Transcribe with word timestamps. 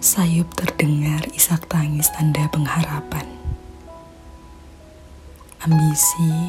Sayup 0.00 0.56
terdengar 0.56 1.20
isak 1.36 1.68
tangis 1.68 2.08
tanda 2.16 2.48
pengharapan. 2.48 3.28
Ambisi 5.60 6.48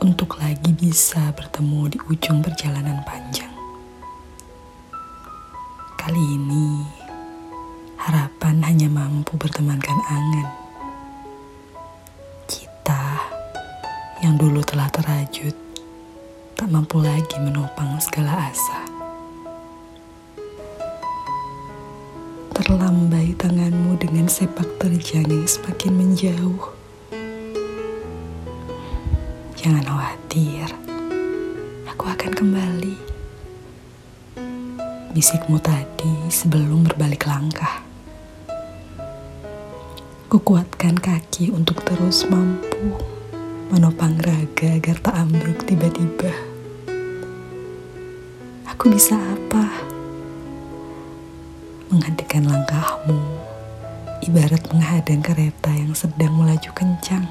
untuk 0.00 0.40
lagi 0.40 0.72
bisa 0.72 1.36
bertemu 1.36 1.92
di 1.92 1.98
ujung 2.08 2.40
perjalanan 2.40 3.04
panjang. 3.04 3.52
Kali 6.00 6.24
ini, 6.40 6.80
harapan 8.00 8.64
hanya 8.64 8.88
mampu 8.88 9.36
bertemankan 9.36 10.00
angan. 10.08 10.48
Kita 12.48 13.04
yang 14.24 14.40
dulu 14.40 14.64
telah 14.64 14.88
terajut, 14.88 15.52
tak 16.56 16.72
mampu 16.72 17.04
lagi 17.04 17.36
menopang 17.36 18.00
segala 18.00 18.48
asa. 18.48 18.77
Dengan 24.08 24.24
sepak 24.24 24.80
terjang 24.80 25.28
yang 25.28 25.44
semakin 25.44 25.92
menjauh. 25.92 26.64
Jangan 29.60 29.84
khawatir, 29.84 30.64
aku 31.84 32.04
akan 32.08 32.32
kembali. 32.32 32.96
Bisikmu 35.12 35.60
tadi 35.60 36.32
sebelum 36.32 36.88
berbalik 36.88 37.28
langkah. 37.28 37.84
Kukuatkan 40.32 40.96
kaki 40.96 41.52
untuk 41.52 41.84
terus 41.84 42.24
mampu 42.32 42.96
menopang 43.68 44.16
raga 44.24 44.80
agar 44.80 44.96
tak 45.04 45.20
ambruk 45.20 45.68
tiba-tiba. 45.68 46.32
Aku 48.72 48.88
bisa 48.88 49.20
apa? 49.20 49.68
Menghentikan 51.92 52.48
langkahmu, 52.48 53.37
ibarat 54.24 54.66
menghadang 54.72 55.22
kereta 55.22 55.70
yang 55.70 55.94
sedang 55.94 56.34
melaju 56.34 56.70
kencang. 56.74 57.26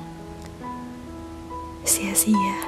Sia-sia. 1.83 2.59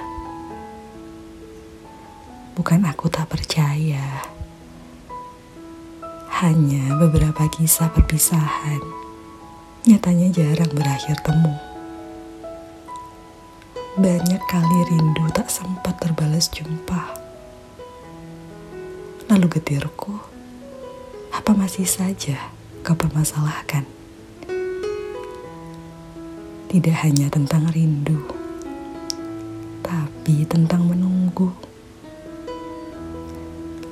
Bukan 2.55 2.83
aku 2.83 3.07
tak 3.07 3.31
percaya. 3.31 4.23
Hanya 6.39 6.95
beberapa 6.95 7.47
kisah 7.51 7.91
perpisahan 7.91 8.79
nyatanya 9.87 10.31
jarang 10.31 10.71
berakhir 10.71 11.19
temu. 11.23 11.55
Banyak 13.99 14.43
kali 14.47 14.79
rindu 14.87 15.27
tak 15.35 15.51
sempat 15.51 15.99
terbalas 15.99 16.47
jumpa. 16.47 17.15
Lalu 19.27 19.59
getirku, 19.59 20.15
apa 21.35 21.51
masih 21.51 21.83
saja 21.83 22.55
kau 22.87 22.95
permasalahkan? 22.95 23.98
Tidak 26.69 26.93
hanya 27.01 27.33
tentang 27.33 27.65
rindu, 27.73 28.29
tapi 29.81 30.45
tentang 30.45 30.85
menunggu. 30.85 31.49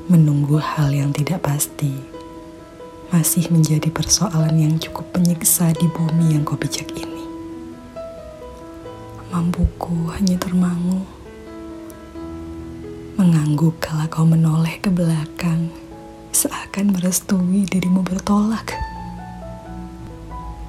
Menunggu 0.05 0.61
hal 0.61 0.93
yang 0.93 1.09
tidak 1.09 1.41
pasti 1.41 1.89
masih 3.09 3.49
menjadi 3.49 3.89
persoalan 3.89 4.61
yang 4.61 4.77
cukup 4.77 5.09
menyiksa 5.17 5.73
di 5.73 5.89
bumi 5.89 6.37
yang 6.37 6.45
kau 6.45 6.53
pijak 6.53 6.85
ini. 6.93 7.25
Mampuku 9.33 10.13
hanya 10.13 10.37
termangu, 10.37 11.01
mengangguk 13.17 13.81
kala 13.81 14.05
kau 14.05 14.21
menoleh 14.21 14.77
ke 14.77 14.93
belakang, 14.93 15.73
seakan 16.29 16.93
merestui 16.93 17.65
dirimu 17.65 18.05
bertolak. 18.05 18.77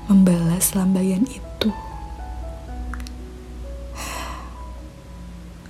Membalas 0.09 0.73
lambaian 0.73 1.29
itu. 1.29 1.48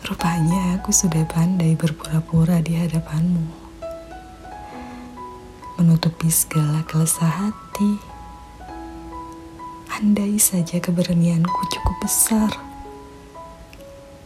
Rupanya 0.09 0.81
aku 0.81 0.89
sudah 0.89 1.21
pandai 1.29 1.77
berpura-pura 1.77 2.65
di 2.65 2.73
hadapanmu 2.73 3.69
menutupi 5.77 6.33
segala 6.33 6.81
kelesah 6.89 7.29
hati. 7.29 8.01
Andai 10.01 10.41
saja 10.41 10.81
keberanianku 10.81 11.61
cukup 11.69 11.97
besar, 12.01 12.49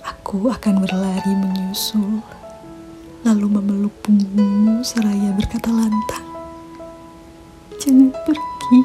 aku 0.07 0.55
akan 0.55 0.87
berlari 0.87 1.35
menyusul, 1.35 2.23
lalu 3.27 3.47
memeluk 3.51 4.07
punggungmu 4.07 4.87
seraya 4.87 5.35
berkata 5.35 5.67
lantang, 5.67 6.31
"Jangan 7.83 8.15
pergi." 8.23 8.83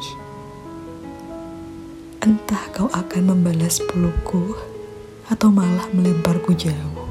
Entah 2.26 2.64
kau 2.74 2.90
akan 2.90 3.22
membalas 3.22 3.78
pelukku 3.86 4.58
atau 5.28 5.52
malah 5.52 5.86
melemparku 5.92 6.56
jauh. 6.56 7.04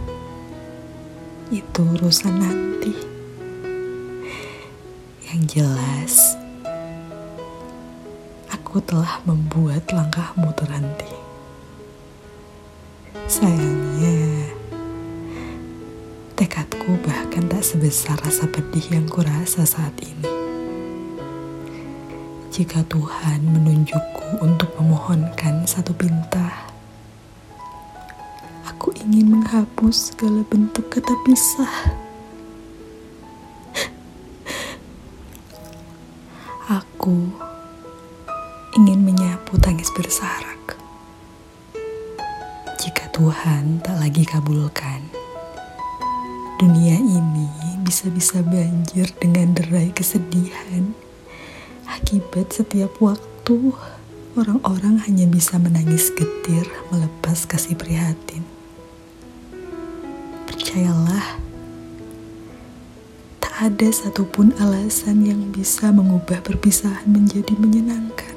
Itu 1.53 1.85
urusan 1.95 2.33
nanti. 2.33 2.93
Yang 5.31 5.41
jelas, 5.61 6.13
aku 8.51 8.83
telah 8.83 9.23
membuat 9.23 9.85
langkahmu 9.93 10.49
terhenti. 10.57 11.13
Sayangnya, 13.27 14.49
tekadku 16.35 16.99
bahkan 17.05 17.47
tak 17.47 17.63
sebesar 17.63 18.17
rasa 18.19 18.49
pedih 18.49 18.83
yang 18.91 19.05
kurasa 19.07 19.63
saat 19.63 19.93
ini. 20.03 20.31
Jika 22.51 22.81
Tuhan 22.89 23.45
menunjukku 23.45 24.41
untuk 24.41 24.73
memohonkan 24.81 25.69
satu 25.69 25.93
pinta, 25.93 26.27
aku 26.41 26.45
ingin 26.47 26.66
menghapus 29.47 30.11
segala 30.11 30.43
bentuk 30.43 30.91
kata 30.91 31.15
pisah. 31.23 31.71
Aku 36.67 37.31
ingin 38.75 39.07
menyapu 39.07 39.55
tangis 39.63 39.87
bersarak. 39.95 40.75
Jika 42.75 43.07
Tuhan 43.15 43.79
tak 43.87 43.95
lagi 44.03 44.27
kabulkan, 44.27 45.07
dunia 46.59 46.99
ini 46.99 47.47
bisa-bisa 47.87 48.43
banjir 48.43 49.15
dengan 49.15 49.55
derai 49.55 49.95
kesedihan. 49.95 50.91
Akibat 51.87 52.51
setiap 52.51 52.99
waktu, 52.99 53.71
orang-orang 54.35 55.07
hanya 55.07 55.23
bisa 55.23 55.55
menangis 55.55 56.11
getir 56.11 56.67
melepas 56.91 57.47
kasih 57.47 57.79
prihatin. 57.79 58.56
Percayalah, 60.57 61.37
ada 63.57 63.89
satupun 63.89 64.53
alasan 64.61 65.25
yang 65.25 65.41
bisa 65.49 65.89
mengubah 65.89 66.45
perpisahan 66.45 67.09
menjadi 67.09 67.57
menyenangkan. 67.57 68.36